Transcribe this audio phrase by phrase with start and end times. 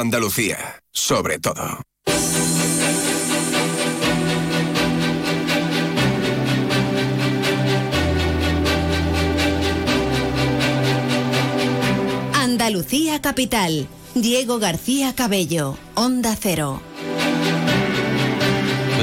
[0.00, 1.82] Andalucía, sobre todo.
[12.32, 13.88] Andalucía Capital.
[14.14, 16.80] Diego García Cabello, Onda Cero.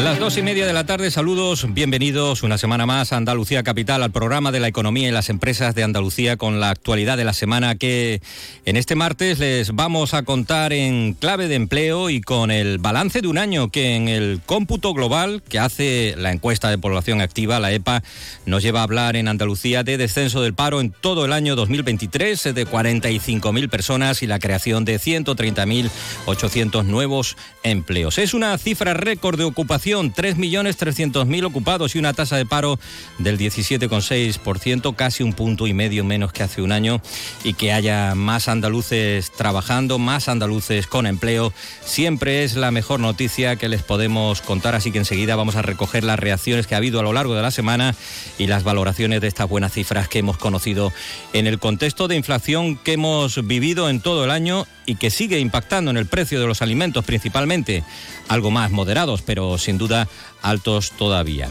[0.04, 4.04] Las dos y media de la tarde, saludos, bienvenidos una semana más a Andalucía Capital,
[4.04, 7.34] al programa de la economía y las empresas de Andalucía con la actualidad de la
[7.34, 8.22] semana que
[8.66, 13.22] en este martes les vamos a contar en clave de empleo y con el balance
[13.22, 17.60] de un año que en el cómputo global que hace la encuesta de población activa,
[17.60, 18.04] la EPA,
[18.46, 22.44] nos lleva a hablar en Andalucía de descenso del paro en todo el año 2023
[22.54, 28.20] de 45.000 personas y la creación de 130.800 nuevos empleos.
[28.20, 32.80] Es una cifra récord de ocupación 3.300.000 ocupados y una tasa de paro
[33.18, 37.02] del 17,6%, casi un punto y medio menos que hace un año,
[37.44, 43.56] y que haya más andaluces trabajando, más andaluces con empleo, siempre es la mejor noticia
[43.56, 47.00] que les podemos contar, así que enseguida vamos a recoger las reacciones que ha habido
[47.00, 47.96] a lo largo de la semana
[48.38, 50.92] y las valoraciones de estas buenas cifras que hemos conocido
[51.34, 55.38] en el contexto de inflación que hemos vivido en todo el año y que sigue
[55.40, 57.84] impactando en el precio de los alimentos principalmente,
[58.28, 60.08] algo más moderados, pero sin duda
[60.42, 61.50] altos todavía.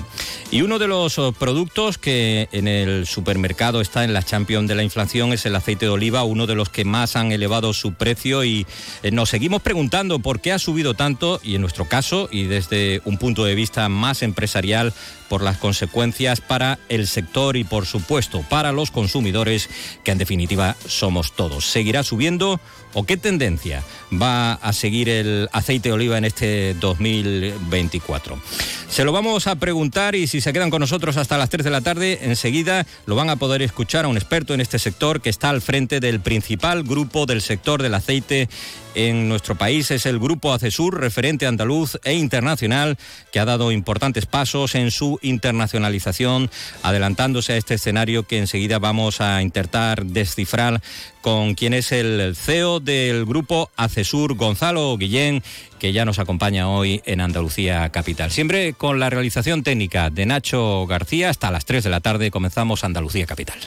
[0.51, 4.77] Y uno de los oh, productos que en el supermercado está en la champion de
[4.77, 7.95] la inflación es el aceite de oliva, uno de los que más han elevado su
[7.95, 8.65] precio y
[9.03, 13.03] eh, nos seguimos preguntando por qué ha subido tanto y en nuestro caso y desde
[13.05, 14.95] un punto de vista más empresarial
[15.29, 19.69] por las consecuencias para el sector y por supuesto para los consumidores
[20.05, 21.67] que en definitiva somos todos.
[21.67, 22.61] ¿Seguirá subiendo
[22.95, 28.41] o qué tendencia va a seguir el aceite de oliva en este 2024?
[28.89, 31.71] Se lo vamos a preguntar y si se quedan con nosotros hasta las 3 de
[31.71, 35.29] la tarde, enseguida lo van a poder escuchar a un experto en este sector que
[35.29, 38.49] está al frente del principal grupo del sector del aceite
[38.97, 39.91] en nuestro país.
[39.91, 42.97] Es el Grupo Acesur, referente andaluz e internacional,
[43.31, 46.51] que ha dado importantes pasos en su internacionalización,
[46.83, 50.81] adelantándose a este escenario que enseguida vamos a intentar descifrar
[51.21, 55.43] con quien es el CEO del Grupo Acesur, Gonzalo Guillén,
[55.79, 58.31] que ya nos acompaña hoy en Andalucía Capital.
[58.31, 62.85] Siempre con la realización técnica de Nacho García, hasta las 3 de la tarde comenzamos
[62.85, 63.59] Andalucía Capital.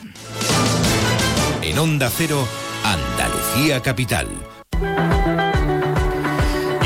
[1.61, 2.47] En Onda Cero,
[2.83, 4.27] Andalucía Capital.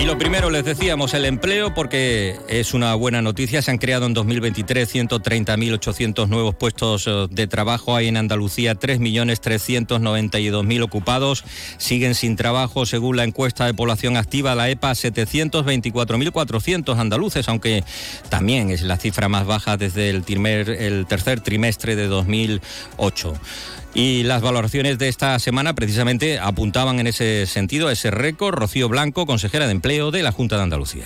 [0.03, 3.61] Y lo primero, les decíamos, el empleo, porque es una buena noticia.
[3.61, 7.95] Se han creado en 2023 130.800 nuevos puestos eh, de trabajo.
[7.95, 11.45] Hay en Andalucía 3.392.000 ocupados.
[11.77, 17.85] Siguen sin trabajo, según la encuesta de población activa, la EPA, 724.400 andaluces, aunque
[18.27, 23.35] también es la cifra más baja desde el, el tercer trimestre de 2008.
[23.95, 28.55] Y las valoraciones de esta semana precisamente apuntaban en ese sentido, a ese récord.
[28.55, 31.05] Rocío Blanco, consejera de Empleo de la Junta de Andalucía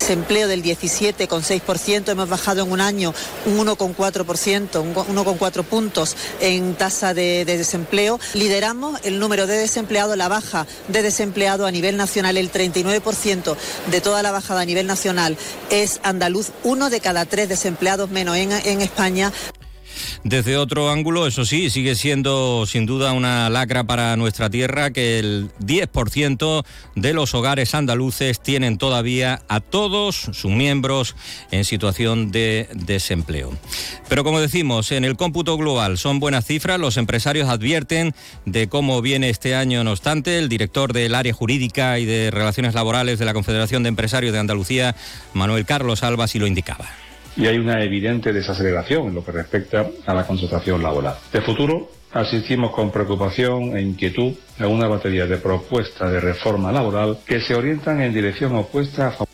[0.00, 3.14] desempleo del 17,6%, hemos bajado en un año
[3.46, 8.18] un 1,4%, un 1,4 puntos en tasa de, de, desempleo.
[8.34, 13.56] Lideramos el número de desempleados, la baja de desempleados a nivel nacional, el 39%
[13.88, 15.36] de toda la bajada a nivel nacional
[15.70, 19.32] es andaluz, uno de cada tres desempleados menos en, en España.
[20.24, 25.18] Desde otro ángulo, eso sí, sigue siendo sin duda una lacra para nuestra tierra que
[25.18, 31.16] el 10% de los hogares andaluces tienen todavía a todos sus miembros
[31.50, 33.52] en situación de desempleo.
[34.08, 39.02] Pero como decimos, en el cómputo global son buenas cifras, los empresarios advierten de cómo
[39.02, 43.24] viene este año, no obstante, el director del área jurídica y de relaciones laborales de
[43.24, 44.94] la Confederación de Empresarios de Andalucía,
[45.34, 46.86] Manuel Carlos Alba, y lo indicaba
[47.40, 51.14] y hay una evidente desaceleración en lo que respecta a la contratación laboral.
[51.32, 57.18] De futuro, asistimos con preocupación e inquietud a una batería de propuestas de reforma laboral
[57.24, 59.29] que se orientan en dirección opuesta a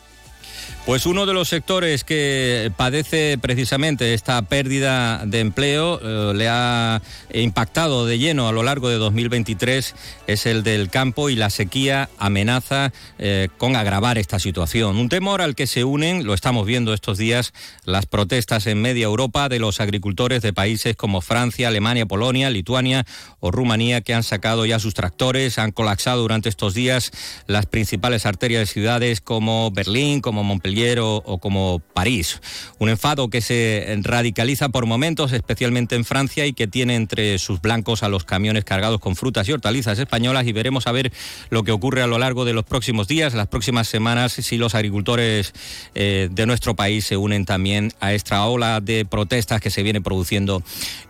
[0.86, 7.02] pues uno de los sectores que padece precisamente esta pérdida de empleo, eh, le ha
[7.34, 9.96] impactado de lleno a lo largo de 2023,
[10.28, 14.96] es el del campo y la sequía amenaza eh, con agravar esta situación.
[14.96, 17.52] Un temor al que se unen, lo estamos viendo estos días,
[17.84, 23.04] las protestas en media Europa de los agricultores de países como Francia, Alemania, Polonia, Lituania
[23.40, 27.10] o Rumanía que han sacado ya sus tractores, han colapsado durante estos días
[27.48, 32.40] las principales arterias de ciudades como Berlín, como Montpellier Montpellier o, como París.
[32.78, 37.60] Un enfado que se radicaliza por momentos, especialmente en Francia, y que tiene entre sus
[37.60, 40.46] blancos a los camiones cargados con frutas y hortalizas españolas.
[40.46, 41.12] Y veremos a ver
[41.50, 44.74] lo que ocurre a lo largo de los próximos días, las próximas semanas, si los
[44.74, 45.52] agricultores
[45.94, 50.00] eh, de nuestro país se unen también a esta ola de protestas que se viene
[50.00, 50.62] produciendo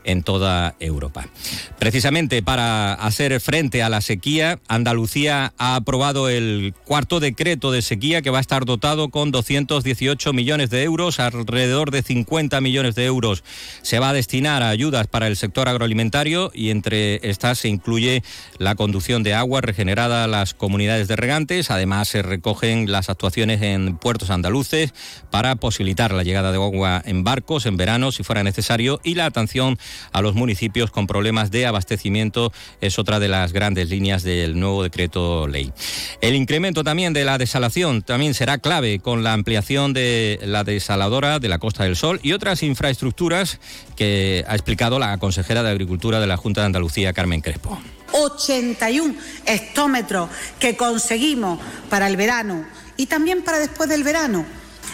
[0.05, 1.29] en toda Europa.
[1.79, 8.23] Precisamente para hacer frente a la sequía, Andalucía ha aprobado el cuarto decreto de sequía
[8.23, 9.33] que va a estar dotado con
[9.65, 13.43] 218 millones de euros, alrededor de 50 millones de euros
[13.83, 18.23] se va a destinar a ayudas para el sector agroalimentario y entre estas se incluye
[18.59, 23.63] la conducción de agua regenerada a las comunidades de regantes, además se recogen las actuaciones
[23.63, 24.93] en puertos andaluces
[25.31, 29.27] para posibilitar la llegada de agua en barcos en verano si fuera necesario y la
[29.27, 29.79] atención
[30.13, 34.83] a los municipios con problemas de abastecimiento es otra de las grandes líneas del nuevo
[34.83, 35.73] decreto ley.
[36.21, 41.39] El incremento también de la desalación también será clave con la ampliación de la desaladora
[41.39, 43.61] de la Costa del Sol y otras infraestructuras
[43.95, 47.81] que ha explicado la consejera de Agricultura de la Junta de Andalucía, Carmen Crespo.
[48.11, 49.15] 81
[49.47, 52.67] hectómetros que conseguimos para el verano
[52.97, 54.45] y también para después del verano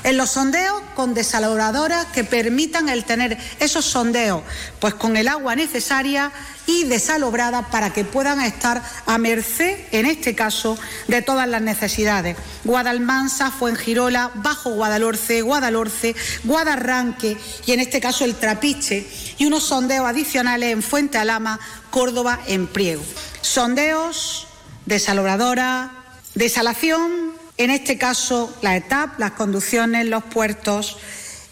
[0.05, 4.43] en los sondeos con desaladoradoras que permitan el tener esos sondeos
[4.81, 6.33] pues con el agua necesaria
[6.67, 10.79] y desalobrada para que puedan estar a merced, en este caso,
[11.09, 12.37] de todas las necesidades.
[12.65, 16.15] Guadalmansa, Fuengirola, Bajo Guadalhorce, Guadalhorce,
[16.45, 19.07] Guadarranque y en este caso el Trapiche
[19.39, 21.59] y unos sondeos adicionales en Fuente Alama,
[21.91, 23.03] Córdoba, en Priego.
[23.41, 24.47] Sondeos,
[24.87, 25.91] desalobradora,
[26.35, 30.99] desalación en este caso, la ETAP, las conducciones, los puertos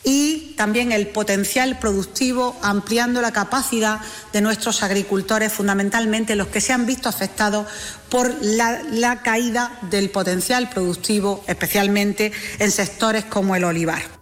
[0.03, 4.01] y también el potencial productivo, ampliando la capacidad
[4.33, 7.67] de nuestros agricultores, fundamentalmente los que se han visto afectados
[8.09, 14.20] por la, la caída del potencial productivo, especialmente en sectores como el olivar.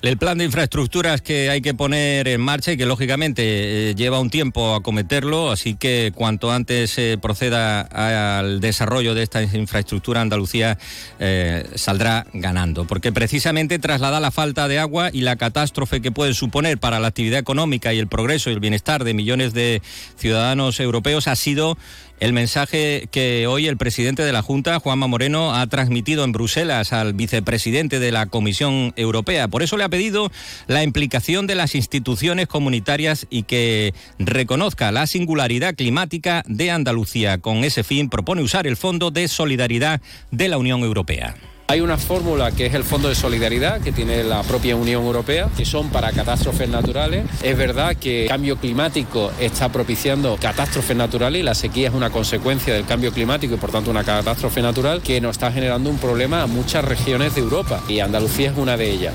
[0.00, 3.42] El plan de infraestructuras que hay que poner en marcha y que lógicamente
[3.90, 9.42] eh, lleva un tiempo acometerlo, así que cuanto antes se proceda al desarrollo de esta
[9.42, 10.78] infraestructura, Andalucía
[11.18, 16.32] eh, saldrá ganando, porque precisamente traslada la falta de agua y la catástrofe que puede
[16.32, 19.82] suponer para la actividad económica y el progreso y el bienestar de millones de
[20.16, 21.76] ciudadanos europeos ha sido
[22.20, 26.92] el mensaje que hoy el presidente de la Junta, Juanma Moreno, ha transmitido en Bruselas
[26.92, 29.48] al vicepresidente de la Comisión Europea.
[29.48, 30.30] Por eso le ha pedido
[30.66, 37.38] la implicación de las instituciones comunitarias y que reconozca la singularidad climática de Andalucía.
[37.38, 40.00] Con ese fin propone usar el Fondo de Solidaridad
[40.30, 41.36] de la Unión Europea.
[41.70, 45.50] Hay una fórmula que es el Fondo de Solidaridad que tiene la propia Unión Europea,
[45.54, 47.26] que son para catástrofes naturales.
[47.42, 52.08] Es verdad que el cambio climático está propiciando catástrofes naturales y la sequía es una
[52.08, 55.98] consecuencia del cambio climático y por tanto una catástrofe natural que nos está generando un
[55.98, 59.12] problema a muchas regiones de Europa y Andalucía es una de ellas.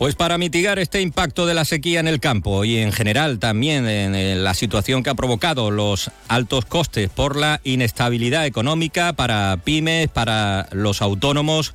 [0.00, 3.86] Pues para mitigar este impacto de la sequía en el campo y en general también
[3.86, 10.08] en la situación que ha provocado los altos costes por la inestabilidad económica para pymes,
[10.08, 11.74] para los autónomos,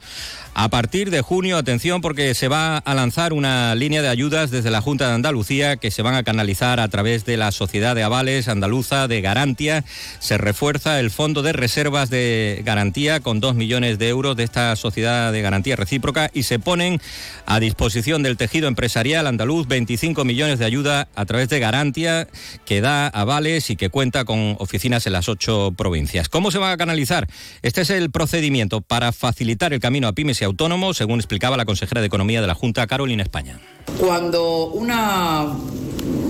[0.58, 4.72] a partir de junio, atención, porque se va a lanzar una línea de ayudas desde
[4.72, 8.04] la Junta de Andalucía que se van a canalizar a través de la Sociedad de
[8.04, 9.84] Avales Andaluza de Garantía.
[10.20, 14.74] Se refuerza el Fondo de Reservas de Garantía con dos millones de euros de esta
[14.78, 17.02] Sociedad de Garantía Recíproca y se ponen
[17.46, 22.30] a disposición del tejido empresarial andaluz 25 millones de ayuda a través de Garantía
[22.64, 26.30] que da avales y que cuenta con oficinas en las ocho provincias.
[26.30, 27.28] ¿Cómo se va a canalizar?
[27.62, 31.66] Este es el procedimiento para facilitar el camino a pymes y autónomo, según explicaba la
[31.66, 33.60] consejera de Economía de la Junta, Carolina España.
[34.00, 35.46] Cuando una,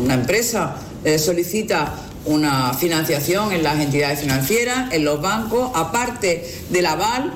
[0.03, 1.95] una empresa eh, solicita
[2.25, 7.31] una financiación en las entidades financieras, en los bancos, aparte del aval,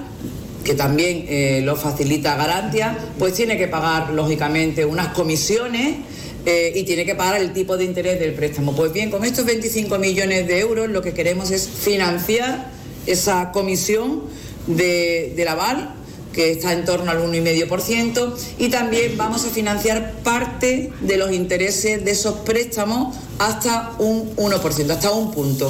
[0.63, 5.97] que también eh, lo facilita Garantia, pues tiene que pagar, lógicamente, unas comisiones
[6.45, 8.75] eh, y tiene que pagar el tipo de interés del préstamo.
[8.75, 12.71] Pues bien, con estos 25 millones de euros lo que queremos es financiar
[13.05, 14.23] esa comisión
[14.67, 15.95] de, del aval
[16.33, 22.03] que está en torno al 1,5%, y también vamos a financiar parte de los intereses
[22.03, 25.69] de esos préstamos hasta un 1%, hasta un punto.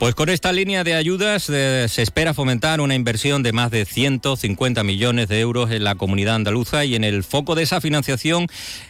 [0.00, 3.84] Pues con esta línea de ayudas eh, se espera fomentar una inversión de más de
[3.84, 8.46] 150 millones de euros en la comunidad andaluza y en el foco de esa financiación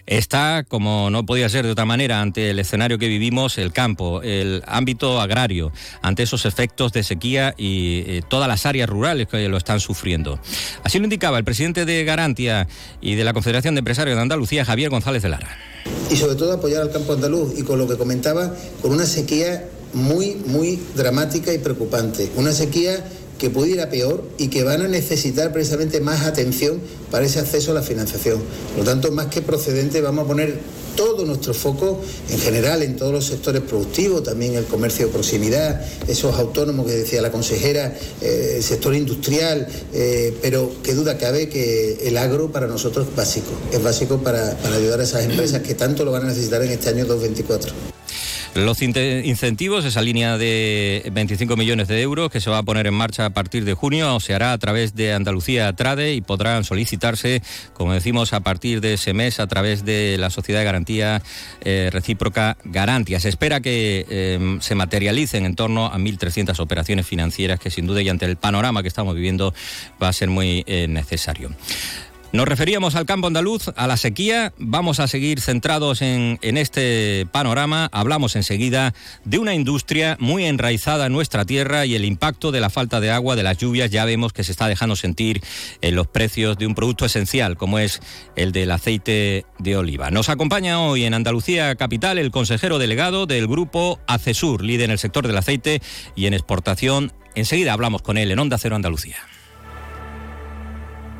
[0.06, 4.22] está, como no podía ser de otra manera, ante el escenario que vivimos, el campo,
[4.22, 9.48] el ámbito agrario, ante esos efectos de sequía y eh, todas las áreas rurales que
[9.48, 10.38] lo están sufriendo.
[10.84, 12.68] Así lo indicaba el presidente de Garantia
[13.00, 15.58] y de la Confederación de Empresarios de Andalucía, Javier González de Lara.
[16.08, 19.64] Y sobre todo apoyar al campo andaluz y con lo que comentaba, con una sequía
[19.92, 22.30] muy, muy dramática y preocupante.
[22.36, 23.04] Una sequía
[23.40, 26.78] que pudiera peor y que van a necesitar precisamente más atención
[27.10, 28.38] para ese acceso a la financiación.
[28.76, 30.58] Por lo tanto, más que procedente, vamos a poner
[30.94, 35.80] todo nuestro foco en general en todos los sectores productivos, también el comercio de proximidad,
[36.06, 41.48] esos autónomos que decía la consejera, eh, el sector industrial, eh, pero qué duda cabe
[41.48, 45.62] que el agro para nosotros es básico, es básico para, para ayudar a esas empresas
[45.62, 47.99] que tanto lo van a necesitar en este año 2024.
[48.54, 52.94] Los incentivos, esa línea de 25 millones de euros que se va a poner en
[52.94, 57.42] marcha a partir de junio, se hará a través de Andalucía Trade y podrán solicitarse,
[57.74, 61.22] como decimos, a partir de ese mes a través de la Sociedad de Garantía
[61.60, 63.20] eh, Recíproca Garantia.
[63.20, 68.02] Se espera que em, se materialicen en torno a 1.300 operaciones financieras que sin duda
[68.02, 69.54] y ante el panorama que estamos viviendo
[70.02, 71.50] va a ser muy eh, necesario.
[72.32, 74.52] Nos referíamos al campo andaluz, a la sequía.
[74.56, 77.88] Vamos a seguir centrados en, este panorama.
[77.90, 78.94] Hablamos enseguida
[79.24, 83.10] de una industria muy enraizada en nuestra tierra y el impacto de la falta de
[83.10, 83.90] agua, de las lluvias.
[83.90, 85.42] Ya vemos que se está dejando sentir
[85.80, 88.00] en los precios de un producto esencial como es
[88.36, 90.12] el del aceite de oliva.
[90.12, 94.98] Nos acompaña hoy en Andalucía Capital el consejero delegado del grupo ACESUR, líder en el
[95.00, 95.82] sector del aceite
[96.14, 97.12] y en exportación.
[97.34, 99.16] Enseguida hablamos con él en Onda Cero Andalucía.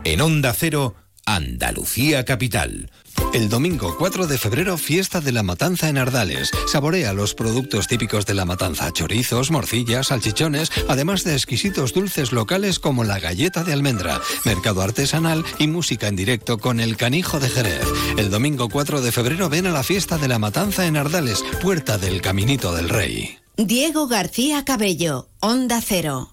[0.02, 0.95] En Onda Cero,
[1.27, 2.91] Andalucía Capital.
[3.33, 6.50] El domingo 4 de febrero, fiesta de la matanza en Ardales.
[6.67, 12.79] Saborea los productos típicos de la matanza, chorizos, morcillas, salchichones, además de exquisitos dulces locales
[12.79, 17.49] como la galleta de almendra, mercado artesanal y música en directo con el canijo de
[17.49, 17.87] Jerez.
[18.17, 21.99] El domingo 4 de febrero ven a la fiesta de la matanza en Ardales, puerta
[21.99, 23.39] del Caminito del Rey.
[23.57, 26.31] Diego García Cabello, Onda Cero.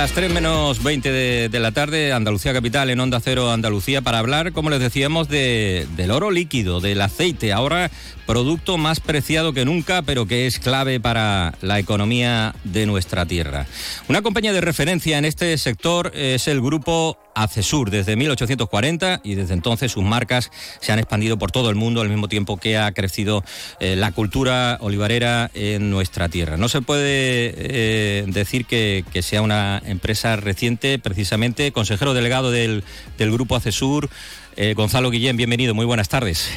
[0.00, 1.12] Las 3 menos 20
[1.50, 5.86] de, la tarde, Andalucía Capital en Onda Cero Andalucía, para hablar, como les decíamos, de,
[5.94, 7.52] del oro líquido, del aceite.
[7.52, 7.90] Ahora
[8.24, 13.66] producto más preciado que nunca, pero que es clave para la economía de nuestra tierra.
[14.08, 19.54] Una compañía de referencia en este sector es el grupo Acesur desde 1840 y desde
[19.54, 22.92] entonces sus marcas se han expandido por todo el mundo al mismo tiempo que ha
[22.92, 23.44] crecido
[23.80, 26.56] eh, la cultura olivarera en nuestra tierra.
[26.56, 31.72] No se puede eh, decir que, sea una empresa reciente, precisamente.
[31.72, 32.82] Consejero delegado del,
[33.18, 34.08] grupo Acesur,
[34.56, 36.48] eh, Gonzalo Guillén, bienvenido, muy buenas tardes.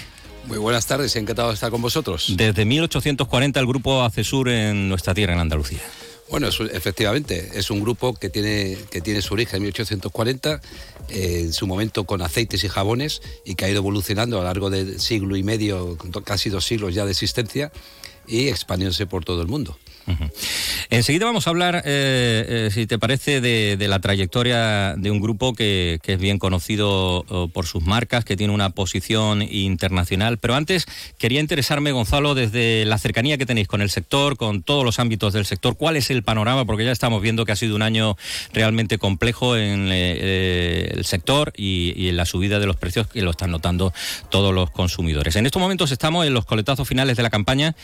[0.45, 2.33] Muy buenas tardes, encantado de estar con vosotros.
[2.35, 5.81] Desde 1840 el grupo Acesur en nuestra tierra, en Andalucía.
[6.29, 10.61] Bueno, efectivamente, es un grupo que tiene, que tiene su origen en 1840,
[11.09, 14.45] eh, en su momento con aceites y jabones, y que ha ido evolucionando a lo
[14.45, 17.71] largo del siglo y medio, casi dos siglos ya de existencia,
[18.25, 19.77] y expandiéndose por todo el mundo.
[20.89, 25.53] Enseguida vamos a hablar, eh, eh, si te parece, de, la trayectoria de un grupo
[25.53, 30.37] que, es bien conocido por sus marcas, que tiene una posición internacional.
[30.37, 30.85] Pero antes
[31.17, 35.33] quería interesarme, Gonzalo, desde la cercanía que tenéis con el sector, con todos los ámbitos
[35.33, 36.65] del sector, ¿cuál es el panorama?
[36.65, 38.17] Porque ya estamos viendo que ha sido un año
[38.53, 43.21] realmente complejo en eh, el sector y, y en la subida de los precios que
[43.21, 43.93] lo están notando
[44.29, 45.35] todos los consumidores.
[45.35, 47.75] En estos momentos estamos en los coletazos finales de la campaña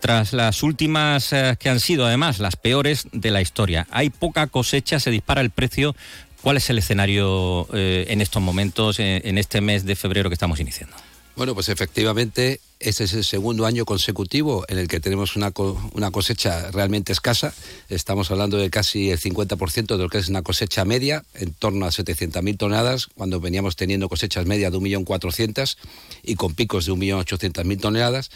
[0.00, 3.86] tras las últimas eh, que han sido además las peores de la historia.
[3.90, 5.94] Hay poca cosecha, se dispara el precio.
[6.42, 10.60] ¿Cuál es el escenario eh, en estos momentos, en este mes de febrero que estamos
[10.60, 10.96] iniciando?
[11.38, 15.52] Bueno, pues efectivamente, este es el segundo año consecutivo en el que tenemos una,
[15.92, 17.54] una cosecha realmente escasa.
[17.88, 21.86] Estamos hablando de casi el 50% de lo que es una cosecha media, en torno
[21.86, 25.76] a 700.000 toneladas, cuando veníamos teniendo cosechas medias de 1.400.000
[26.24, 28.30] y con picos de 1.800.000 toneladas.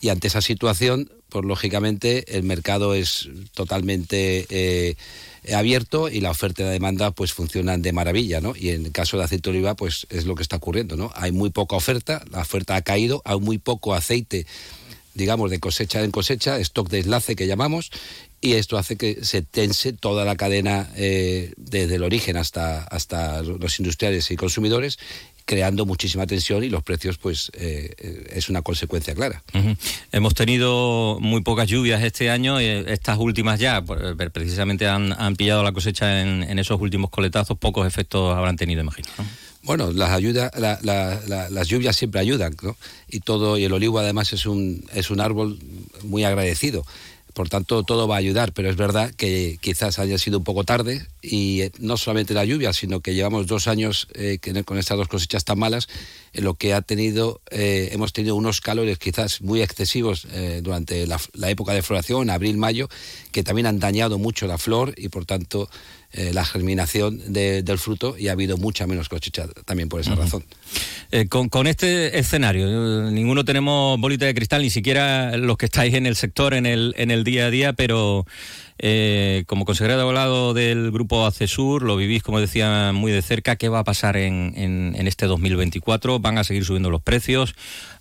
[0.00, 4.96] Y ante esa situación, pues lógicamente el mercado es totalmente eh,
[5.52, 8.54] abierto y la oferta y la demanda pues funcionan de maravilla, ¿no?
[8.56, 11.10] Y en el caso de aceite de oliva, pues es lo que está ocurriendo, ¿no?
[11.14, 14.46] Hay muy poca oferta, la oferta ha caído, hay muy poco aceite
[15.18, 17.90] digamos, de cosecha en cosecha, stock de enlace que llamamos,
[18.40, 23.42] y esto hace que se tense toda la cadena eh, desde el origen hasta, hasta
[23.42, 24.98] los industriales y consumidores
[25.48, 29.42] creando muchísima tensión y los precios pues eh, es una consecuencia clara.
[30.12, 35.62] Hemos tenido muy pocas lluvias este año, y estas últimas ya eh, precisamente han, pillado
[35.62, 39.08] la cosecha en, esos últimos coletazos, pocos efectos habrán tenido, imagino.
[39.62, 42.76] Bueno, las ayudas, las lluvias siempre ayudan, ¿no?
[43.08, 45.58] Y todo y el olivo además es un es un árbol
[46.04, 46.84] muy agradecido.
[47.34, 50.64] Por tanto, todo va a ayudar, pero es verdad que quizás haya sido un poco
[50.64, 54.96] tarde y eh, no solamente la lluvia, sino que llevamos dos años eh, con estas
[54.96, 55.88] dos cosechas tan malas,
[56.32, 60.26] en lo que ha tenido, eh, hemos tenido unos calores quizás muy excesivos
[60.62, 61.18] durante la,
[61.48, 62.88] época de floración, abril-mayo,
[63.32, 65.68] que también han dañado mucho la flor y por tanto
[66.10, 70.42] eh, la germinación del fruto y ha habido mucha menos cosecha también por esa razón.
[71.10, 75.92] Eh, con, este escenario, eh, ninguno tenemos bolita de cristal, ni siquiera los que estáis
[75.92, 78.24] en el sector en el, en el día a día, pero
[79.46, 83.56] como consejero de abogado del grupo ACESUR, lo vivís, como decía, muy de cerca.
[83.56, 86.20] ¿Qué va a pasar en, en, en este 2024?
[86.20, 87.54] ¿Van a seguir subiendo los precios?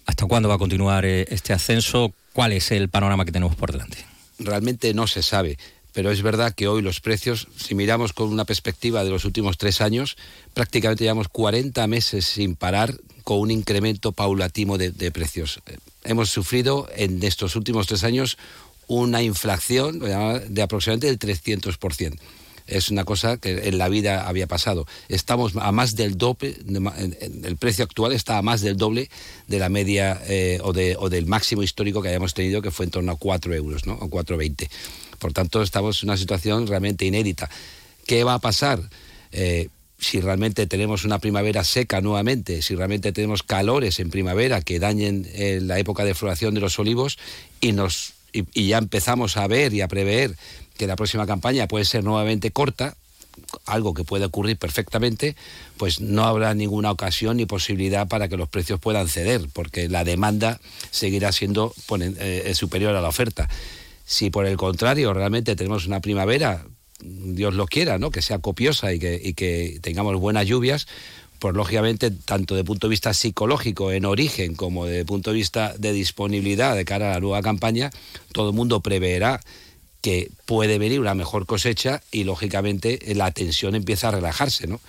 [0.06, 2.14] ¿Hasta cuándo va a continuar este ascenso?
[2.32, 3.98] ¿Cuál es el panorama que tenemos por delante?
[4.40, 5.58] Realmente no se sabe
[5.98, 9.58] pero es verdad que hoy los precios, si miramos con una perspectiva de los últimos
[9.58, 10.16] tres años,
[10.54, 15.60] prácticamente llevamos 40 meses sin parar con un incremento paulatino de, precios.
[16.04, 18.38] Hemos sufrido en estos últimos tres años
[18.86, 22.20] una inflación de aproximadamente del 300%
[22.68, 24.86] es una cosa que en la vida había pasado.
[25.08, 26.58] Estamos a más del doble,
[27.44, 29.10] el precio actual está a más del doble
[29.48, 33.14] de la media eh, o, del máximo histórico que hayamos tenido, que fue en torno
[33.14, 33.94] a 4 euros, ¿no?
[33.94, 34.70] O 4,20.
[35.20, 37.50] Por tanto, estamos en una situación realmente inédita.
[38.06, 38.80] ¿Qué va a pasar?
[39.32, 39.70] Eh,
[40.00, 45.28] si realmente tenemos una primavera seca nuevamente, si realmente tenemos calores en primavera que dañen
[45.34, 47.18] eh, la época de floración de los olivos
[47.62, 50.36] y, nos, y, ya empezamos a ver y a prever
[50.78, 52.96] que la próxima campaña puede ser nuevamente corta,
[53.66, 55.36] algo que puede ocurrir perfectamente,
[55.78, 60.04] pues no habrá ninguna ocasión ni posibilidad para que los precios puedan ceder, porque la
[60.04, 60.60] demanda
[60.92, 63.50] seguirá siendo eh, superior a la oferta.
[64.10, 66.66] Si por el contrario realmente tenemos una primavera,
[67.02, 68.10] Dios lo quiera, ¿no?
[68.10, 70.88] que sea copiosa y que, tengamos buenas lluvias,
[71.40, 75.74] pues lógicamente, tanto de punto de vista psicológico en origen como de punto de vista
[75.78, 77.92] de disponibilidad de cara a la nueva campaña,
[78.32, 79.42] todo el mundo preverá
[80.08, 84.80] que puede venir una mejor cosecha y lógicamente la tensión empieza a relajarse, ¿no?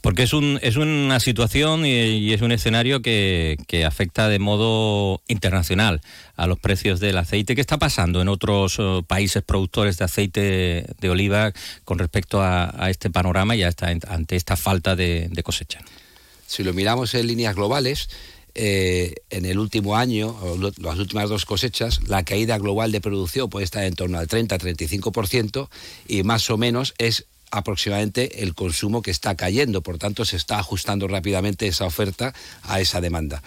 [0.00, 6.00] Porque es, un, es una situación y, es un escenario que, afecta de modo internacional
[6.34, 7.54] a los precios del aceite.
[7.54, 11.52] ¿Qué está pasando en otros eh, países productores de aceite de oliva
[11.84, 15.80] con respecto a, este panorama y a esta, ante esta falta de, cosecha?
[16.46, 18.08] Si lo miramos en líneas globales,
[18.58, 20.34] eh, en el último año,
[20.78, 25.68] las últimas dos cosechas, la caída global de producción puede estar en torno al 30-35%
[26.08, 29.82] y más o menos es aproximadamente el consumo que está cayendo.
[29.82, 32.32] Por tanto, se está ajustando rápidamente esa oferta
[32.62, 33.42] a esa demanda.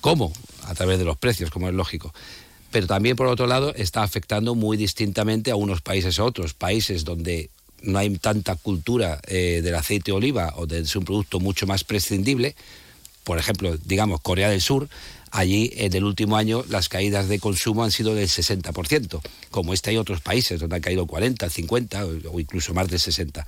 [0.00, 0.32] ¿Cómo?
[0.64, 2.14] A través de los precios, como es lógico.
[2.70, 6.54] Pero también, por otro lado, está afectando muy distintamente a unos países a otros.
[6.54, 7.50] Países donde
[7.82, 11.84] no hay tanta cultura eh, del aceite de oliva o de un producto mucho más
[11.84, 12.56] prescindible.
[13.26, 14.88] Por ejemplo, digamos, Corea del Sur
[15.36, 19.90] Allí, en el último año, las caídas de consumo han sido del 60%, como este
[19.90, 23.44] hay otros países donde han caído 40, 50 o incluso más de 60.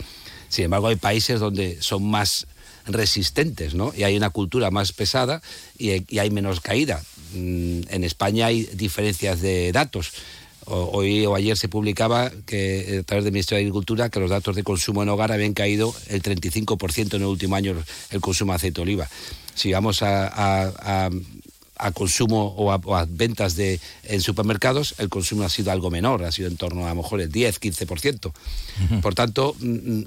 [0.51, 2.47] Sin embargo, hay países donde son más
[2.85, 3.93] resistentes, ¿no?
[3.97, 5.41] Y hay una cultura más pesada
[5.79, 7.03] y, hay menos caída.
[7.33, 10.13] Mm, en España hay diferencias de datos.
[10.67, 14.29] Hoy o ayer se publicaba que eh, a través del Ministerio de Agricultura que los
[14.29, 17.75] datos de consumo en hogar habían caído el 35% en el último año
[18.11, 19.09] el consumo de aceite de oliva.
[19.59, 21.11] Si vamos a
[21.79, 26.33] a consumo o a, ventas de, en supermercados, el consumo ha sido algo menor, ha
[26.33, 28.33] sido en torno a, lo mejor el 10, 15%.
[29.01, 30.07] Por tanto, mm, mm,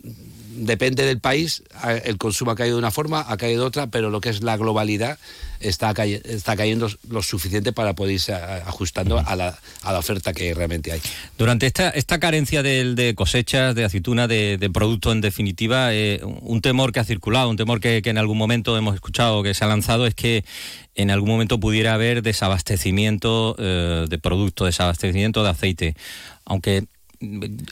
[0.55, 1.63] depende del país,
[2.03, 4.43] el consumo ha caído de una forma, ha caído de otra, pero lo que es
[4.43, 5.17] la globalidad
[5.59, 10.53] está, está cayendo lo suficiente para poder irse ajustando a la, a la oferta que
[10.53, 11.01] realmente hay.
[11.37, 16.21] Durante esta, esta carencia de, de cosechas, de aceituna, de, de producto en definitiva, eh,
[16.23, 19.53] un temor que ha circulado, un temor que, que en algún momento hemos escuchado que
[19.53, 20.43] se ha lanzado es que
[20.95, 25.95] en algún momento pudiera haber desabastecimiento eh, de producto, desabastecimiento de aceite.
[26.45, 26.85] Aunque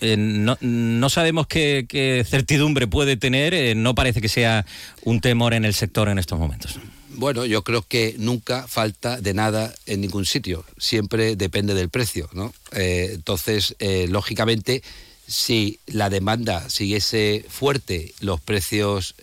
[0.02, 4.66] eh, no, sabemos qué, certidumbre puede tener, eh, no parece que sea
[5.04, 6.80] un temor en el sector en estos momentos.
[7.10, 12.30] Bueno, yo creo que nunca falta de nada en ningún sitio, siempre depende del precio,
[12.34, 12.54] ¿no?
[12.72, 13.76] entonces,
[14.08, 14.84] lógicamente,
[15.28, 19.16] si la demanda siguiese fuerte, los precios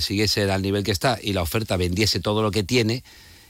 [0.00, 3.04] siguiesen al nivel que está y la oferta vendiese todo lo que tiene,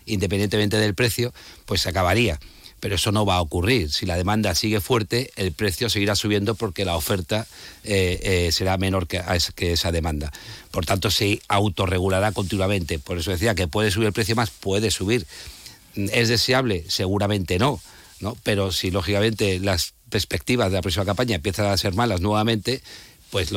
[0.05, 1.33] independientemente del precio,
[1.65, 2.39] pues se acabaría.
[2.85, 3.91] Pero eso no va a ocurrir.
[3.91, 7.47] Si la demanda sigue fuerte, el precio seguirá subiendo porque la oferta
[7.83, 9.23] eh, eh, será menor que,
[9.55, 10.31] que esa demanda.
[10.71, 12.99] Por tanto, se autorregulará continuamente.
[12.99, 15.27] Por eso decía que puede subir el precio más, puede subir.
[15.95, 16.85] ¿Es deseable?
[16.87, 17.81] Seguramente no.
[18.21, 18.37] ¿no?
[18.43, 22.83] Pero si lógicamente las perspectivas de la próxima campaña empiezan a ser malas nuevamente,
[23.35, 23.51] pues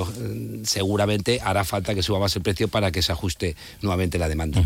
[0.63, 4.60] seguramente hará falta que suba más el precio para que se ajuste nuevamente la demanda.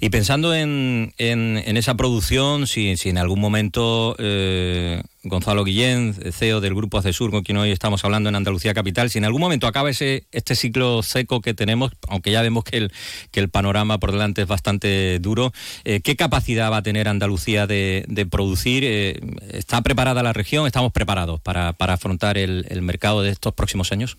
[0.00, 6.60] Y pensando en, en, esa producción, si, si en algún momento eh, Gonzalo Guillén, CEO
[6.60, 9.68] del Grupo Acesur, con quien hoy estamos hablando en Andalucía Capital, si en algún momento
[9.68, 12.92] acaba ese, este ciclo seco que tenemos, aunque ya vemos que el,
[13.30, 15.52] que el panorama por delante es bastante duro,
[15.84, 18.82] eh, ¿qué capacidad va a tener Andalucía de, producir?
[18.84, 19.20] Eh,
[19.52, 20.66] ¿Está preparada la región?
[20.66, 24.18] ¿Estamos preparados para, para afrontar el mercado de estos próximos años?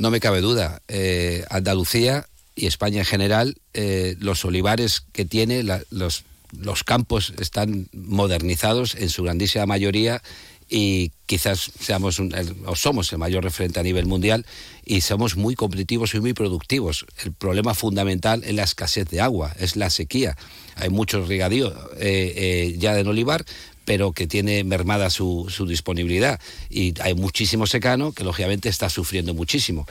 [0.00, 0.80] No me cabe duda.
[0.88, 6.24] Eh, Andalucía y España en general, eh, los olivares que tiene, los,
[6.58, 10.22] los campos están modernizados en su grandísima mayoría
[10.70, 12.20] y quizás seamos
[12.64, 14.46] o somos el mayor referente a nivel mundial
[14.84, 17.06] y somos muy competitivos y muy productivos.
[17.24, 20.36] El problema fundamental es la escasez de agua, es la sequía.
[20.76, 23.44] Hay mucho regadío eh, eh, ya en olivar,
[23.84, 26.40] pero que tiene mermada su, su, disponibilidad.
[26.68, 29.86] Y hay muchísimo secano que lógicamente está sufriendo muchísimo.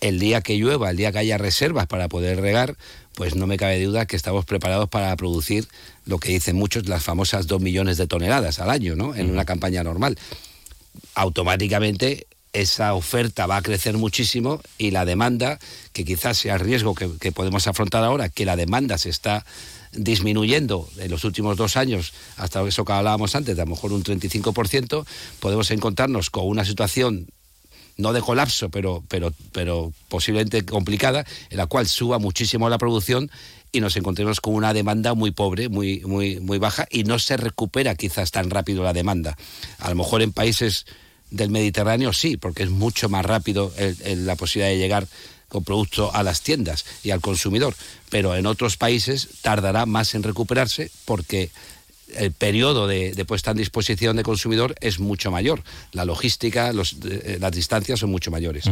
[0.00, 2.76] El día que llueva, el día que haya reservas para poder regar,
[3.14, 5.68] pues no me cabe duda que estamos preparados para producir
[6.04, 9.14] lo que dicen muchos, las famosas dos millones de toneladas al año, ¿no?
[9.14, 10.18] En una campaña normal.
[11.14, 15.58] Automáticamente esa oferta va a crecer muchísimo y la demanda,
[15.92, 19.44] que quizás sea el riesgo que, que podemos afrontar ahora, que la demanda se está
[19.96, 23.92] disminuyendo en los últimos dos años, hasta eso que hablábamos antes, de a lo mejor
[23.92, 25.06] un 35%,
[25.40, 27.26] podemos encontrarnos con una situación
[27.96, 33.30] no de colapso, pero, pero, pero posiblemente complicada, en la cual suba muchísimo la producción
[33.72, 37.36] y nos encontremos con una demanda muy pobre, muy, muy, muy baja, y no se
[37.36, 39.36] recupera quizás tan rápido la demanda.
[39.78, 40.86] A lo mejor en países
[41.30, 43.72] del Mediterráneo sí, porque es mucho más rápido
[44.04, 45.06] la posibilidad de llegar
[45.54, 47.76] con producto a las tiendas y al consumidor,
[48.10, 51.52] pero en otros países tardará más en recuperarse porque
[52.16, 55.62] el periodo de, puesta en disposición de consumidor es mucho mayor.
[55.92, 58.64] La logística, eh, las distancias son mucho mayores.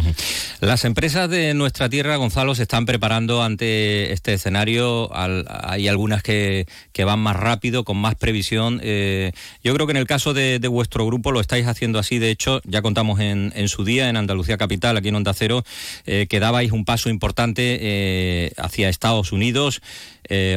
[0.60, 5.10] Las empresas de nuestra tierra, Gonzalo, se están preparando ante este escenario.
[5.14, 6.66] hay algunas que,
[7.04, 8.80] van más rápido, con más previsión.
[8.82, 9.32] Eh,
[9.64, 12.18] yo creo que en el caso de, vuestro grupo lo estáis haciendo así.
[12.18, 15.64] De hecho, ya contamos en, su día, en Andalucía Capital, aquí en Onda Cero,
[16.06, 19.80] eh, que dabais un paso importante hacia Estados Unidos.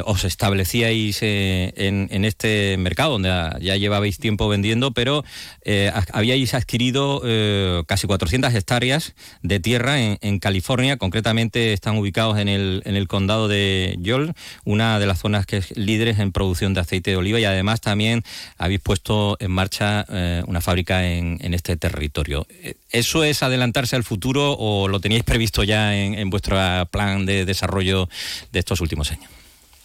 [0.04, 3.28] os establecíais en, en este mercado, donde
[3.60, 5.24] ya llevabais tiempo vendiendo, pero
[5.62, 12.48] eh, habíais adquirido eh, casi 400 hectáreas de tierra en, California, concretamente están ubicados en
[12.48, 16.74] el, en el condado de Yol, una de las zonas que es líderes en producción
[16.74, 18.22] de aceite de oliva y además también
[18.58, 22.46] habéis puesto en marcha eh, una fábrica en, este territorio.
[22.90, 26.56] ¿Eso es adelantarse al futuro o lo teníais previsto ya en, en vuestro
[26.90, 28.08] plan de desarrollo
[28.52, 29.30] de estos últimos años?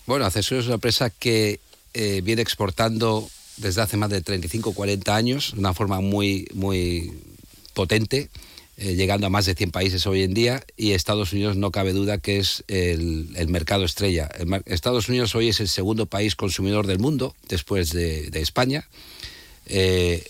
[0.05, 1.59] Bueno, Accesor es una empresa que
[1.93, 6.47] eh, viene exportando desde hace más de 35 o 40 años de una forma muy,
[6.53, 7.11] muy
[7.73, 8.29] potente,
[8.77, 11.93] eh, llegando a más de 100 países hoy en día y Estados Unidos no cabe
[11.93, 14.29] duda que es el, mercado estrella.
[14.65, 18.87] Estados Unidos hoy es el segundo país consumidor del mundo después de, España
[19.67, 20.23] eh,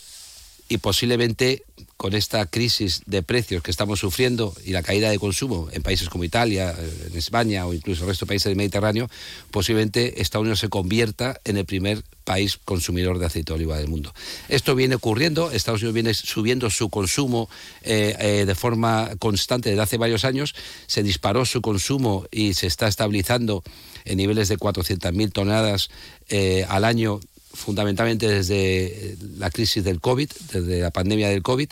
[0.67, 1.63] y posiblemente
[2.02, 6.10] con esta crisis de precios que estamos sufriendo y la caída de consumo en países
[6.10, 9.08] como Italia, eh, España o incluso el resto de países del Mediterráneo,
[9.52, 13.88] posiblemente Estados Unidos se convierta en el primer país consumidor de aceite de oliva del
[13.88, 14.16] mundo.
[14.50, 17.52] Esto viene ocurriendo, Estados Unidos viene subiendo su consumo
[17.84, 20.56] eh, eh, de forma constante desde hace varios años,
[20.88, 23.64] se disparó su consumo y se está estabilizando
[24.06, 25.92] en niveles de 400.000 toneladas
[26.68, 27.20] al año
[27.54, 31.70] fundamentalmente desde la crisis del COVID, desde la pandemia del COVID,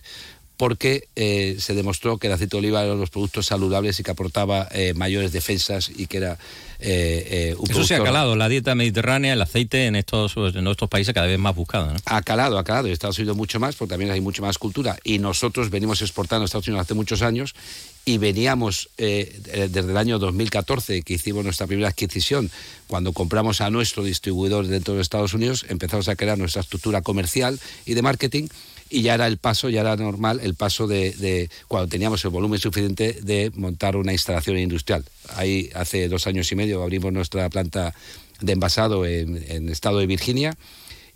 [0.60, 3.98] porque eh, se demostró que el aceite de oliva era uno de los productos saludables
[3.98, 6.38] y que aportaba eh, mayores defensas y que era
[6.82, 10.90] eh, un Eso se ha calado, la dieta mediterránea, el aceite en estos, en estos
[10.90, 11.94] países cada vez más buscado.
[11.94, 12.00] ¿no?
[12.04, 14.98] Ha calado, ha calado, y Estados Unidos mucho más, porque también hay mucha más cultura.
[15.06, 17.56] Y nosotros venimos exportando a Estados Unidos hace muchos años
[18.04, 22.52] y veníamos desde el año 2014, que hicimos nuestra primera adquisición,
[22.88, 27.60] cuando compramos a nuestro distribuidor dentro de Estados Unidos, empezamos a crear nuestra estructura comercial
[27.86, 28.48] y de marketing
[28.90, 32.60] y ya era el paso, ya era normal el paso de, cuando teníamos el volumen
[32.60, 35.06] suficiente de montar una instalación industrial.
[35.36, 37.94] Ahí hace dos años y medio abrimos nuestra planta
[38.42, 40.58] de envasado en, en estado de Virginia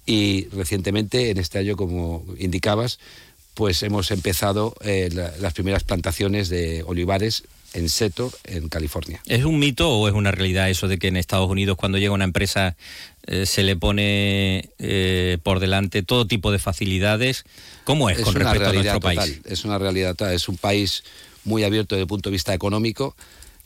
[0.05, 2.99] y recientemente, en este año, como indicabas,
[3.53, 5.09] pues hemos empezado eh,
[5.39, 9.21] las primeras plantaciones de olivares en Seto, en California.
[9.25, 12.13] ¿Es un mito o es una realidad eso de que en Estados Unidos cuando llega
[12.13, 12.75] una empresa
[13.25, 17.45] eh, se le pone eh, por delante todo tipo de facilidades?
[17.83, 19.41] ¿Cómo es, con respecto a nuestro país?
[19.45, 21.03] Es una realidad Es un país
[21.43, 23.15] muy abierto desde el punto de vista económico.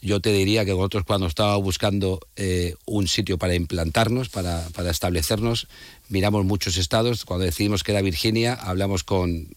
[0.01, 4.91] Yo te diría que nosotros cuando estábamos buscando eh, un sitio para implantarnos, para, para
[4.91, 5.67] establecernos,
[6.09, 7.25] miramos muchos estados.
[7.25, 9.47] Cuando decidimos que era Virginia, hablamos con,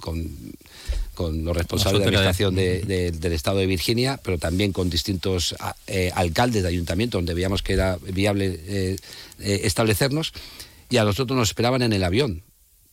[0.00, 0.28] con
[1.16, 5.56] con los responsables de administración del estado de Virginia, pero también con distintos
[5.88, 8.96] eh, alcaldes de ayuntamiento donde veíamos que era viable eh,
[9.40, 10.32] eh, establecernos,
[10.88, 12.42] y a nosotros nos esperaban en el avión.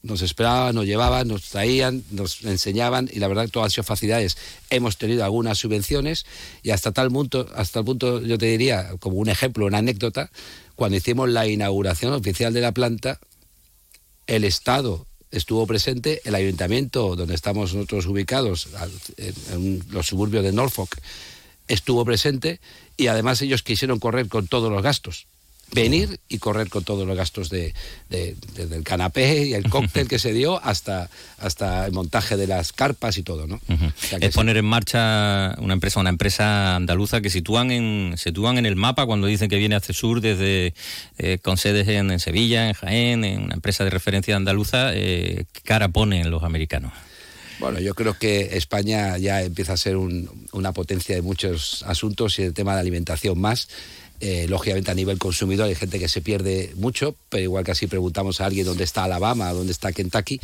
[0.01, 3.83] Nos esperaban, nos llevaban, nos traían, nos enseñaban y la verdad que todas han sido
[3.83, 4.37] facilidades.
[4.69, 6.25] Hemos tenido algunas subvenciones
[6.61, 10.29] y hasta tal punto, hasta el punto yo te diría, como un ejemplo, una anécdota,
[10.75, 13.19] cuando hicimos la inauguración oficial de la planta,
[14.27, 18.69] el Estado estuvo presente, el ayuntamiento donde estamos nosotros ubicados,
[19.51, 20.97] en los suburbios de Norfolk,
[21.67, 22.59] estuvo presente
[22.97, 25.27] y además ellos quisieron correr con todos los gastos
[25.73, 27.73] venir y correr con todos los gastos de,
[28.09, 32.73] desde el canapé y el cóctel que se dio hasta, hasta el montaje de las
[32.73, 33.59] carpas y todo, ¿no?
[34.19, 38.75] es poner en marcha una empresa, una empresa andaluza que sitúan en, sitúan en el
[38.75, 40.73] mapa cuando dicen que viene hacia sur desde
[41.17, 45.61] eh, con sedes en, Sevilla, en Jaén, en una empresa de referencia andaluza, eh, ¿qué
[45.61, 46.93] cara ponen los americanos?
[47.59, 52.43] Bueno, yo creo que España ya empieza a ser una potencia de muchos asuntos y
[52.43, 53.69] el tema de alimentación más.
[54.25, 57.87] Eh, lógicamente a nivel consumidor hay gente que se pierde mucho, pero igual que así
[57.87, 60.39] preguntamos a alguien dónde está Alabama, dónde está Kentucky,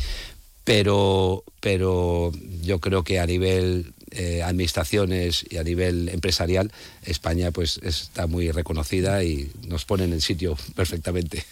[0.64, 2.30] pero, pero
[2.62, 6.70] yo creo que a nivel eh, administraciones y a nivel empresarial,
[7.06, 11.46] España pues está muy reconocida y nos pone en el sitio perfectamente.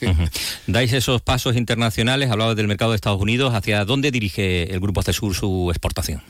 [0.66, 5.02] Dais esos pasos internacionales, hablabas del mercado de Estados Unidos, ¿hacia dónde dirige el Grupo
[5.02, 6.20] CESUR su exportación?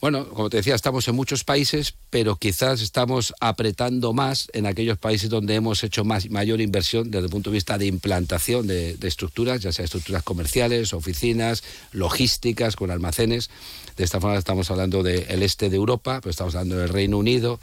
[0.00, 4.96] Bueno, como te decía, estamos en muchos países, pero quizás estamos apretando más en aquellos
[4.96, 8.96] países donde hemos hecho más, mayor inversión desde el punto de vista de implantación de,
[9.02, 13.50] estructuras, ya sea estructuras comerciales, oficinas, logísticas, con almacenes.
[13.98, 17.60] De esta forma estamos hablando del este de Europa, pero estamos hablando del Reino Unido,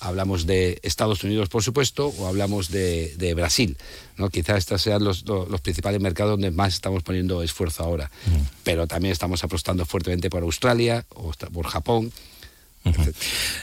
[0.00, 3.76] hablamos de Estados Unidos, por supuesto, o hablamos de, Brasil.
[4.16, 4.30] ¿no?
[4.30, 5.24] Quizás estos sean los,
[5.62, 8.10] principales mercados donde más estamos poniendo esfuerzo ahora.
[8.64, 12.12] Pero también estamos apostando fuertemente por Australia o por Japón.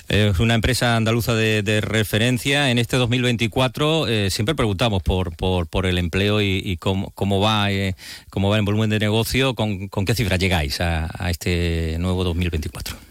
[0.07, 2.69] Es una empresa andaluza de, referencia.
[2.69, 7.95] En este 2024 eh, siempre preguntamos por, por, el empleo y, cómo, cómo, va, eh,
[8.29, 9.55] cómo va el volumen de negocio.
[9.55, 13.04] ¿Con, qué cifra llegáis a, a este nuevo 2024?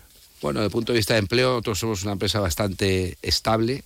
[0.45, 3.83] Bueno, desde el punto de vista de empleo, nosotros somos una empresa bastante estable.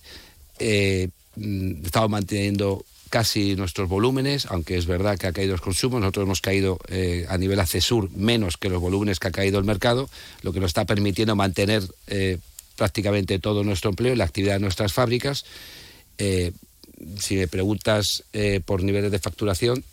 [0.59, 6.01] Eh, mm, estamos manteniendo casi nuestros volúmenes, aunque es verdad que ha caído el consumo.
[6.01, 9.63] Nosotros hemos caído eh, a nivel ACESUR menos que los volúmenes que ha caído el
[9.63, 10.09] mercado,
[10.41, 12.39] lo que nos está permitiendo mantener eh,
[12.75, 15.45] prácticamente todo nuestro empleo y la actividad de nuestras fábricas.
[16.17, 18.25] si me preguntas
[18.65, 19.85] por niveles de facturación,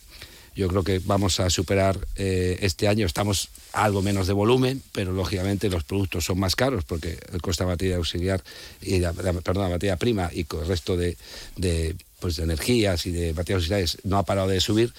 [0.57, 5.11] yo creo que vamos a superar eh, este año, estamos algo menos de volumen, pero
[5.11, 8.43] lógicamente los productos son más caros porque el coste de materia auxiliar,
[8.81, 11.15] y la, perdón, la prima y el resto de,
[11.57, 14.91] de, pues, de energías y de materias auxiliares no ha parado de subir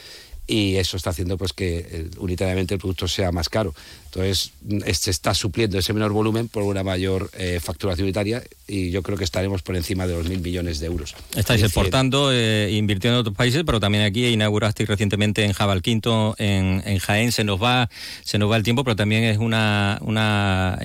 [0.48, 3.74] y eso está haciendo pues que eh, unitariamente el producto sea más caro.
[4.06, 4.52] Entonces
[4.98, 9.18] se está supliendo ese menor volumen por una mayor eh, facturación unitaria y yo creo
[9.18, 11.14] que estaremos por encima de los mil millones de euros.
[11.36, 16.82] Estáis exportando, eh, invirtiendo en otros países, pero también aquí inaugurasteis recientemente en Jabalquinto, en,
[16.86, 17.90] en Jaén, se nos va
[18.24, 20.78] se nos va el tiempo, pero también es una, una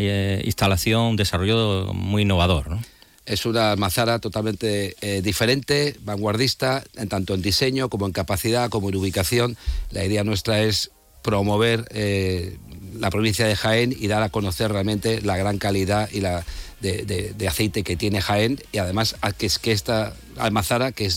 [0.43, 2.81] instalación, un desarrollo muy innovador, ¿no?
[3.25, 8.89] Es una almazara totalmente eh, diferente, vanguardista, en tanto en diseño como en capacidad, como
[8.89, 9.57] en ubicación.
[9.91, 12.57] La idea nuestra es promover eh,
[12.99, 16.45] la provincia de Jaén y dar a conocer realmente la gran calidad y la
[16.81, 21.09] de, aceite que tiene Jaén y además que es que esta almazara que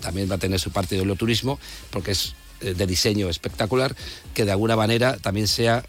[0.00, 1.58] también va a tener su parte de turismo
[1.90, 3.96] porque es eh, de diseño espectacular
[4.32, 5.84] que de alguna manera también sea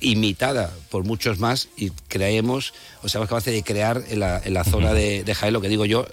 [0.00, 4.64] imitada por muchos más y creemos o seamos capaces de crear en la, en la
[4.64, 6.06] zona de, de, Jaén lo que digo yo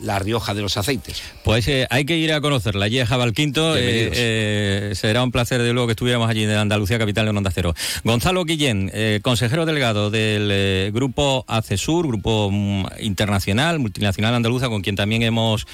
[0.00, 1.22] la Rioja de los aceites.
[1.42, 5.62] Pues eh, hay que ir a conocerla allí en Jabalquinto eh, eh, será un placer
[5.62, 7.74] de luego que estuviéramos allí en Andalucía capital en Onda Cero.
[8.02, 15.22] Gonzalo Guillén, consejero delegado del grupo ACESUR, grupo mm, internacional, multinacional andaluza con quien también
[15.22, 15.66] hemos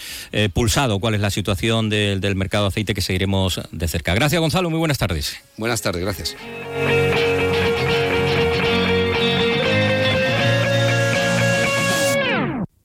[0.52, 4.14] pulsado cuál es la situación del mercado de aceite que seguiremos de cerca.
[4.14, 4.70] Gracias, Gonzalo.
[4.70, 5.36] Muy buenas tardes.
[5.56, 6.36] Buenas tardes, gracias.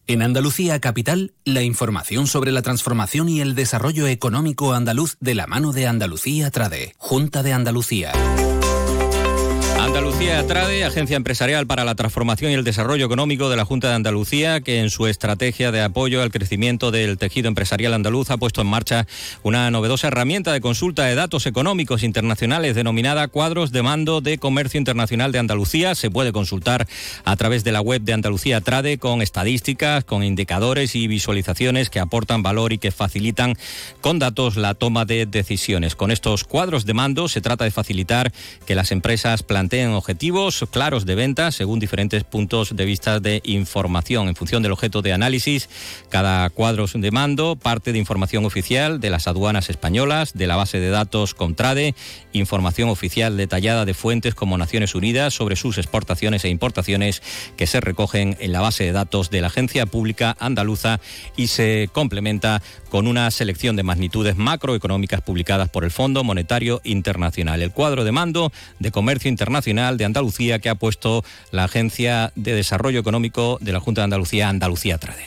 [0.07, 5.47] En Andalucía Capital, la información sobre la transformación y el desarrollo económico andaluz de la
[5.47, 8.11] mano de Andalucía Trade, Junta de Andalucía.
[9.85, 13.93] Andalucía Trade, agencia empresarial para la transformación y el desarrollo económico de la Junta de
[13.93, 18.61] Andalucía, que en su estrategia de apoyo al crecimiento del tejido empresarial andaluz ha puesto
[18.61, 19.05] en marcha
[19.43, 24.79] una novedosa herramienta de consulta de datos económicos internacionales denominada Cuadros de Mando de Comercio
[24.79, 25.93] Internacional de Andalucía.
[25.93, 26.87] Se puede consultar
[27.23, 31.99] a través de la web de Andalucía Trade con estadísticas, con indicadores y visualizaciones que
[31.99, 33.55] aportan valor y que facilitan
[34.01, 35.95] con datos la toma de decisiones.
[35.95, 38.33] Con estos cuadros de mando se trata de facilitar
[38.65, 43.41] que las empresas planteen planteen objetivos claros de venta según diferentes puntos de vista de
[43.43, 44.29] información.
[44.29, 45.67] En función del objeto de análisis,
[46.07, 50.79] cada cuadro de mando parte de información oficial de las aduanas españolas, de la base
[50.79, 51.93] de datos Contrade,
[52.31, 57.21] información oficial detallada de fuentes como Naciones Unidas sobre sus exportaciones e importaciones
[57.57, 61.01] que se recogen en la base de datos de la Agencia Pública Andaluza
[61.35, 67.61] y se complementa con una selección de magnitudes macroeconómicas publicadas por el Fondo Monetario Internacional.
[67.61, 72.53] El cuadro de mando de comercio internacional de Andalucía que ha puesto la Agencia de
[72.53, 75.23] Desarrollo Económico de la Junta de Andalucía, Andalucía Trade.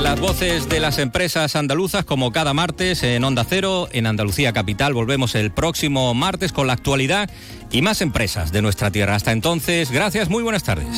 [0.00, 4.94] Las voces de las empresas andaluzas, como cada martes en Onda Cero, en Andalucía Capital.
[4.94, 7.28] Volvemos el próximo martes con la actualidad
[7.72, 9.16] y más empresas de nuestra tierra.
[9.16, 10.96] Hasta entonces, gracias, muy buenas tardes.